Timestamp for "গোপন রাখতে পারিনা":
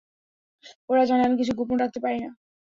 1.59-2.29